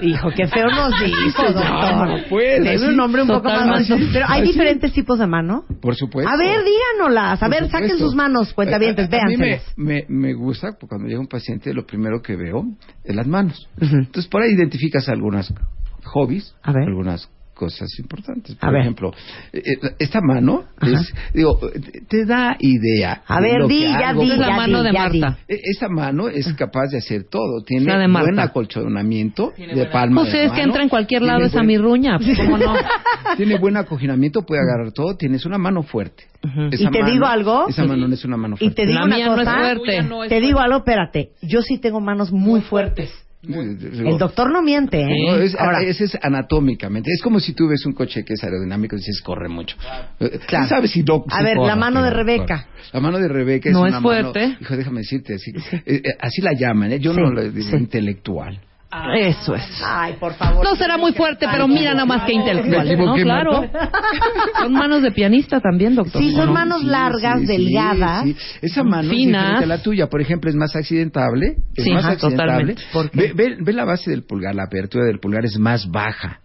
[0.02, 1.64] Hijo, qué feo nos dijo, doctor.
[1.64, 4.10] llama, pues, Debe un nombre un poco más bonito.
[4.12, 4.52] Pero hay Así.
[4.52, 5.64] diferentes tipos de mano.
[5.80, 6.30] Por supuesto.
[6.30, 7.42] A ver, díganoslas.
[7.42, 11.26] A ver, saquen sus manos, cuentavientes, mí me, me, me gusta, porque cuando llega un
[11.28, 12.64] paciente, lo primero que veo
[13.04, 13.68] es las manos.
[13.80, 13.96] Ujú.
[13.96, 15.52] Entonces, por ahí identificas algunas
[16.04, 18.54] hobbies, algunas cosas importantes.
[18.60, 18.82] A Por ver.
[18.82, 19.12] ejemplo,
[19.52, 21.58] eh, eh, esta mano es, digo,
[22.08, 23.22] te- da idea.
[23.26, 24.22] A ver, lo di, que ya hago.
[24.22, 24.96] di, es la ya mano di, de di.
[25.20, 25.38] Marta.
[25.48, 27.62] Esta mano es capaz de hacer todo.
[27.64, 31.22] Tiene de buen acolchonamiento Tiene de buena- palma Pues de es que entra en cualquier
[31.22, 32.18] lado Tiene esa buen- mirruña.
[32.18, 32.74] pues, ¿Cómo no?
[33.36, 35.16] Tiene buen acoginamiento, puede agarrar todo.
[35.16, 36.24] Tienes una mano fuerte.
[36.44, 37.68] ¿Y te mano- digo algo?
[37.68, 38.82] Esa mano no es una mano Y fuerte.
[38.82, 40.28] te digo La una mía no es fuerte.
[40.28, 41.30] Te digo algo, espérate.
[41.42, 43.10] Yo sí tengo manos muy fuertes.
[43.42, 45.08] El doctor no miente, ¿eh?
[45.28, 47.10] No, es, Ahora, ese es anatómicamente.
[47.12, 49.76] Es como si tú ves un coche que es aerodinámico y dices, corre mucho.
[50.18, 50.40] Eh, Claro.
[50.48, 52.66] ¿Quién sabe si no- A si ver, corre, la mano de Rebeca.
[52.66, 52.84] corre.
[52.92, 54.56] La mano de Rebeca es No una es mano- fuerte.
[54.60, 56.98] hijo, déjame decirte, así, eh, eh, así la llaman, ¿eh?
[56.98, 57.76] Yo Sí, no le digo sí.
[57.76, 58.60] intelectual.
[59.16, 59.62] Eso es.
[59.84, 60.64] Ay, por favor.
[60.64, 62.98] No será muy fuerte, pero mira nada más que ¿Me intelectual.
[62.98, 63.14] ¿no?
[63.14, 63.70] Claro.
[64.60, 66.20] Son manos de pianista también, doctor.
[66.20, 66.52] Sí, son ¿no?
[66.52, 68.24] manos largas, sí, delgadas.
[68.24, 68.36] sí.
[68.62, 69.42] Esa mano Finas.
[69.42, 70.06] es diferente a la tuya.
[70.08, 71.56] Por ejemplo, es más accidentable.
[71.74, 72.52] Es Sí, más ajá, accidentable.
[72.74, 72.82] totalmente.
[72.92, 73.18] ¿Por qué?
[73.18, 76.40] Ve, ve- ve la base del pulgar, la apertura del pulgar es más baja.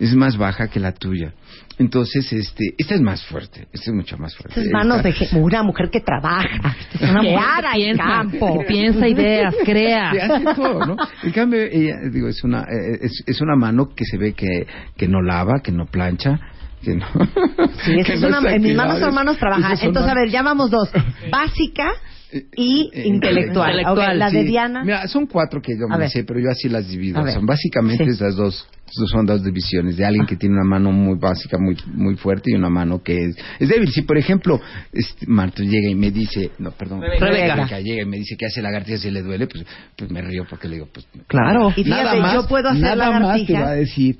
[0.00, 1.32] Es más baja que la tuya.
[1.78, 3.68] Entonces, este, esta es más fuerte.
[3.72, 4.58] Esta es mucho más fuerte.
[4.60, 8.04] Esas manos Esta- de una mujer que trabaja, Es una que mujer que el piensa,
[8.04, 8.58] campo.
[8.58, 10.10] que piensa ideas, crea.
[10.10, 10.96] que hace todo, ¿no?
[11.22, 14.66] En cambio, ella, digo, es una, eh, es, es una mano que se ve que,
[14.96, 16.38] que no lava, que no plancha,
[16.82, 17.06] que no.
[17.84, 19.02] Sí, que es no una- en mis manos actividades.
[19.02, 19.64] hermanos trabajan.
[19.66, 20.90] Esas son Entonces, a manos- ver, ya vamos dos.
[21.30, 21.92] Básica
[22.56, 23.70] y Eh, intelectual.
[23.70, 24.44] intelectual, la de.
[24.44, 24.84] Diana.
[24.84, 27.24] Mira, son cuatro que yo me sé, pero yo así las divido.
[27.32, 28.10] Son básicamente Sí.
[28.10, 32.16] esas dos, son dos divisiones de alguien que tiene una mano muy básica, muy muy
[32.16, 33.88] fuerte y una mano que es, es débil.
[33.90, 34.60] Si por ejemplo,
[34.92, 37.80] este, Marta llega y me dice, no, perdón, Rebeca.
[37.80, 39.64] llega y me dice que hace lagartijas y le duele, pues,
[39.96, 41.70] pues me río porque le digo, pues Claro.
[41.70, 43.62] Y fíjate, nada más, yo puedo hacer nada más te lagartijas.
[43.64, 44.18] va a decir.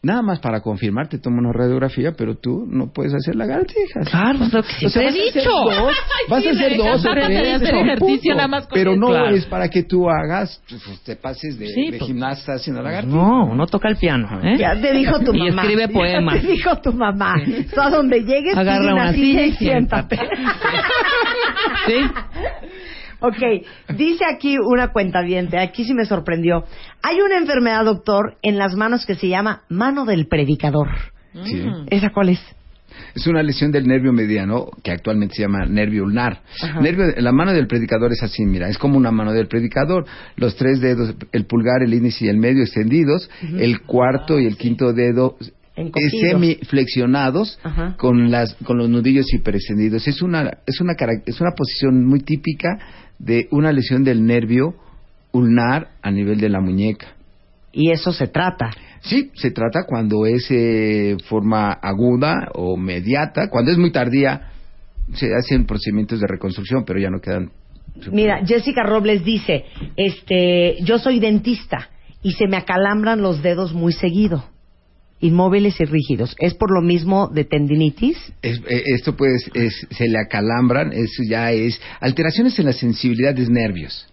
[0.00, 4.08] Nada más para confirmar, te tomo una radiografía, pero tú no puedes hacer lagartijas.
[4.08, 5.50] Claro, lo que O sea, he vas a hacer dicho.
[5.50, 5.92] dos,
[6.28, 8.34] vas a hacer dos o tres, hacer no, ejercicio punto.
[8.36, 9.34] nada más con Pero no Claro.
[9.34, 12.06] es para que tú hagas, pues, te pases de, Sí, de pues.
[12.08, 13.12] gimnasta haciendo lagartijas.
[13.16, 14.28] No, no toca el piano.
[14.44, 14.56] ¿eh?
[14.56, 15.62] Ya te dijo tu Y mamá.
[15.62, 16.40] escribe Ya poemas.
[16.42, 17.34] te dijo tu mamá.
[17.74, 20.16] Tú a donde llegues, Agarra una silla y siéntate.
[21.86, 21.94] Sí.
[23.20, 25.20] Ok, dice aquí una cuenta
[25.60, 26.64] aquí sí me sorprendió.
[27.02, 30.88] Hay una enfermedad, doctor, en las manos que se llama mano del predicador.
[31.44, 31.56] Sí.
[31.56, 31.86] Mm.
[31.90, 32.40] ¿Esa cuál es?
[33.14, 36.42] Es una lesión del nervio mediano que actualmente se llama nervio ulnar.
[36.80, 40.04] Nervio, la mano del predicador es así, mira, es como una mano del predicador.
[40.36, 44.56] Los tres dedos, el pulgar, el índice y el medio extendidos, el cuarto y el
[44.56, 45.36] quinto dedo
[46.30, 47.58] semiflexionados
[47.96, 50.06] con las con los nudillos hiperextendidos.
[50.08, 50.94] Es una es una
[51.26, 52.78] es una posición muy típica
[53.18, 54.74] de una lesión del nervio
[55.32, 57.08] ulnar a nivel de la muñeca.
[57.72, 58.70] Y eso se trata.
[59.00, 63.48] Sí, se trata cuando es eh, forma aguda o mediata.
[63.50, 64.50] Cuando es muy tardía,
[65.12, 67.50] se hacen procedimientos de reconstrucción, pero ya no quedan.
[68.12, 69.64] Mira, Jessica Robles dice,
[69.96, 71.90] este, yo soy dentista
[72.22, 74.44] y se me acalambran los dedos muy seguido,
[75.20, 76.34] inmóviles y rígidos.
[76.38, 78.16] ¿Es por lo mismo de tendinitis?
[78.42, 83.34] Es- eh, esto pues es- se le acalambran, eso ya es alteraciones en la sensibilidad
[83.34, 84.06] de nervios.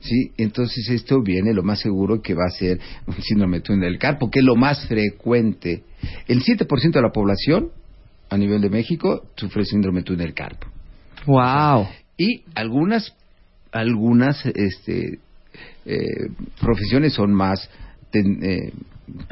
[0.00, 3.82] Sí, entonces esto viene lo más seguro que va a ser un síndrome de túnel
[3.90, 5.82] del carpo, que es lo más frecuente.
[6.26, 7.68] El 7% de la población
[8.30, 10.66] a nivel de México sufre síndrome de túnel del carpo.
[11.26, 11.86] Wow.
[12.16, 13.14] y algunas
[13.72, 15.18] algunas este
[15.84, 15.98] eh,
[16.60, 17.68] profesiones son más
[18.10, 18.72] ten- eh,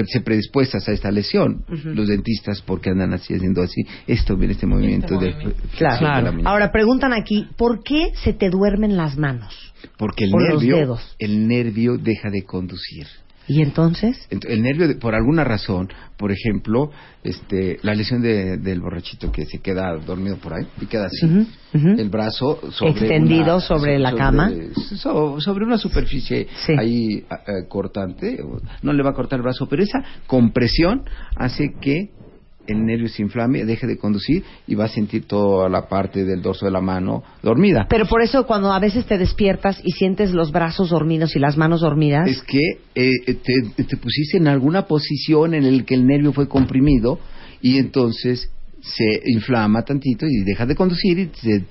[0.07, 4.67] se predispuestas a esta lesión los dentistas porque andan así haciendo así esto viene este
[4.67, 5.69] movimiento de movimiento.
[5.77, 6.51] flexión de la muñeca.
[6.51, 9.55] Ahora preguntan aquí, ¿por qué se te duermen las manos?
[9.97, 11.17] porque el por los nervio dedos.
[11.19, 13.07] el nervio deja de conducir
[13.49, 14.29] ¿Y entonces?
[14.31, 16.91] Ent- el nervio de- por alguna razón por ejemplo
[17.25, 21.47] este la lesión de- del borrachito que se queda dormido por ahí y queda así
[21.73, 24.51] el brazo sobre Extendido una- sobre la cama.
[24.97, 26.73] so- sobre una superficie Sí.
[26.79, 28.39] ahí a- cortante
[28.83, 31.05] no le va a cortar el brazo pero esa compresión
[31.37, 32.11] hace que
[32.69, 36.43] el nervio se inflame deje de conducir y va a sentir toda la parte del
[36.43, 40.33] dorso de la mano dormida Pero por eso cuando a veces te despiertas y sientes
[40.33, 42.61] los brazos dormidos y las manos dormidas, es que
[42.95, 47.19] eh, te, te pusiste en alguna posición en el que el nervio fue comprimido
[47.61, 51.65] y entonces se inflama tantito y deja de conducir y te,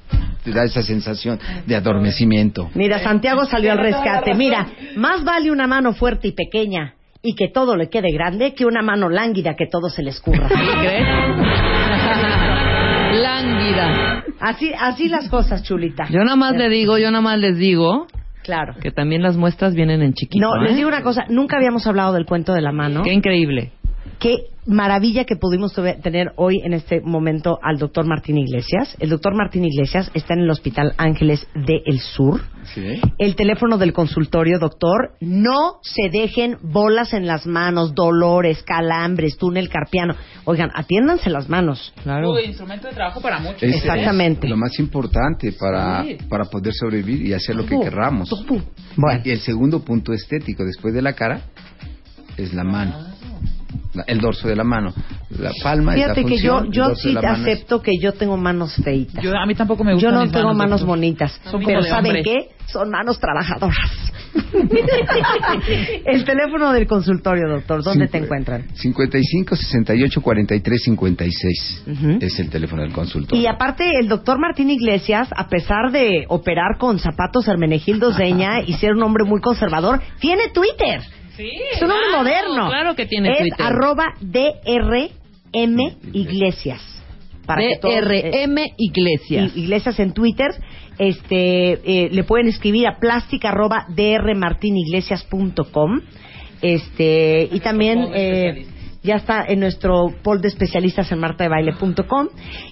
[0.44, 2.70] te da esa sensación de adormecimiento.
[2.76, 4.34] Mira, Santiago salió al rescate.
[4.34, 8.66] Mira, más vale una mano fuerte y pequeña y que todo le quede grande que
[8.66, 10.48] una mano lánguida que todo se le escurra.
[10.48, 11.08] ¿Crees?
[13.22, 14.24] Lánguida.
[14.40, 16.08] Así, así las cosas, chulita.
[16.10, 18.08] Yo nada más le digo, yo nada más les digo
[18.44, 18.76] Claro.
[18.82, 20.46] que también las muestras vienen en chiquito.
[20.46, 20.68] No, ¿eh?
[20.68, 23.02] les digo una cosa, nunca habíamos hablado del cuento de la mano.
[23.04, 23.72] Qué increíble.
[24.20, 24.38] Qué
[24.68, 28.96] maravilla que pudimos tener hoy en este momento al doctor Martín Iglesias.
[29.00, 32.42] El doctor Martín Iglesias está en el Hospital Ángeles de El Sur.
[32.76, 33.00] Sí.
[33.18, 39.70] El teléfono del consultorio, doctor, no se dejen bolas en las manos, dolores, calambres, túnel
[39.70, 40.16] carpiano.
[40.44, 41.94] Oigan, atiéndanse las manos.
[42.04, 42.34] Claro.
[42.34, 43.64] Uy, instrumento de trabajo para muchos.
[43.64, 44.48] Ese Exactamente.
[44.48, 46.18] es lo más importante para, Sí.
[46.30, 48.30] para poder sobrevivir y hacer lo que querramos.
[48.98, 49.22] Bueno.
[49.24, 51.42] Y el segundo punto estético después de la cara
[52.36, 53.17] es la mano.
[53.94, 54.94] La- el dorso de la mano.
[55.32, 58.14] La palma es la Fíjate que yo, función, yo sí mano es- acepto que yo
[58.14, 59.24] tengo manos feitas.
[59.24, 60.88] Yo, a mí tampoco me Yo gustan no mis tengo manos doctor.
[60.88, 62.50] bonitas, pero ¿saben qué?
[62.68, 64.12] Son manos trabajadoras.
[66.06, 68.66] El teléfono del consultorio, doctor, ¿dónde te encuentran?
[68.76, 72.18] 55 68 43 56 Ujú.
[72.22, 73.42] es el teléfono del consultorio.
[73.42, 78.74] Y aparte, el doctor Martín Iglesias, a pesar de operar con zapatos Hermenegildo Zeña y
[78.74, 81.02] ser un hombre muy conservador, tiene Twitter.
[81.38, 82.68] Sí, Es un hombre Claro, moderno.
[82.68, 83.66] claro que tiene es Twitter.
[83.66, 85.80] arroba DRM
[86.14, 86.82] Iglesias.
[87.46, 89.56] Para que todos, eh, DRM Iglesias.
[89.56, 90.50] Iglesias en Twitter.
[90.98, 91.74] Este,
[92.06, 96.02] eh, le pueden escribir a plástica arroba drmartiniglesias.com.
[96.62, 98.66] Este, y también eh.
[99.08, 102.28] Ya está en nuestro poll de especialistas en martadebaile.com.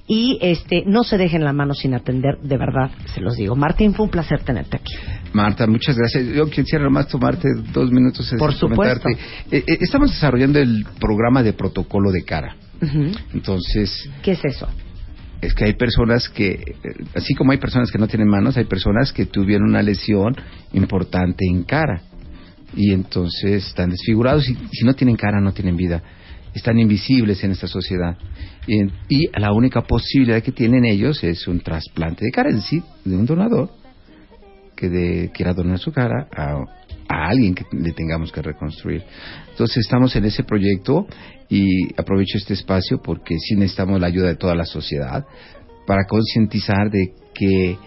[0.08, 3.56] Y este, no se dejen la mano sin atender, de verdad, se los digo.
[3.56, 4.94] Martín, fue un placer tenerte aquí.
[5.34, 6.28] Marta, muchas gracias.
[6.28, 8.34] Yo quisiera nomás tomarte dos minutos.
[8.38, 9.12] Por comentarte.
[9.52, 12.56] Eh, eh, estamos desarrollando el programa de protocolo de cara.
[13.34, 14.68] Entonces, ¿Qué es eso?
[15.42, 16.76] es que hay personas que, eh,
[17.16, 20.36] así como hay personas que no tienen manos, hay personas que tuvieron una lesión
[20.74, 22.02] importante en cara.
[22.76, 26.02] Y entonces están desfigurados y si no tienen cara, no tienen vida.
[26.56, 28.18] Están invisibles en esta sociedad.
[28.66, 33.16] Y, la única posibilidad que tienen ellos es un trasplante de cara, es decir, de
[33.16, 33.70] un donador
[34.76, 36.56] que de, quiera donar su cara a,
[37.08, 39.04] a alguien que le tengamos que reconstruir.
[39.52, 41.06] Entonces estamos en ese proyecto
[41.50, 45.26] y aprovecho este espacio porque sí necesitamos la ayuda de toda la sociedad
[45.86, 47.78] para concientizar de que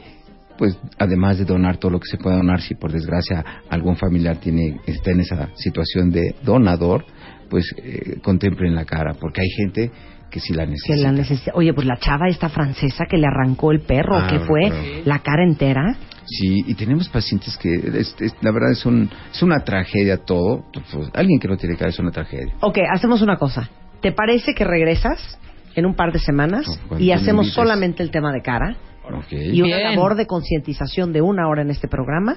[0.56, 4.38] pues además de donar todo lo que se pueda donar si por desgracia algún familiar
[4.38, 7.04] tiene está en esa situación de donador
[7.48, 9.90] pues eh, contemplen la cara porque hay gente
[10.30, 11.52] que sí la Que necesita la necesita.
[11.54, 14.84] Oye, pues la chava esta francesa que le arrancó el perro, Ah, que fue claro.
[15.06, 15.96] la cara entera.
[16.26, 20.64] Sí, y tenemos pacientes que, es- es- la verdad, es, un, es una tragedia todo.
[20.92, 22.52] Pues, alguien que no tiene cara es una tragedia.
[22.60, 23.70] Ok, hacemos una cosa.
[24.02, 25.38] ¿Te parece que regresas
[25.74, 28.76] en un par de semanas No, y hacemos solamente el tema de cara
[29.10, 29.32] Ok.
[29.32, 29.90] y una Bien.
[29.94, 32.36] labor de concientización de una hora en este programa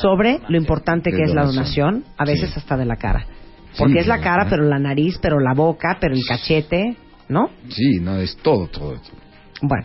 [0.00, 2.02] sobre lo importante que es la donación.
[2.02, 2.54] donación, a veces Sí.
[2.58, 3.26] hasta de la cara?
[3.76, 6.96] Porque Sí, es la cara, pero la nariz, pero la boca, pero el cachete,
[7.28, 7.50] ¿no?
[7.68, 8.92] Sí, no, es todo, todo.
[8.94, 9.18] todo.
[9.62, 9.84] Bueno,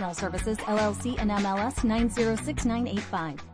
[0.13, 3.50] Services LLC and MLS 906985.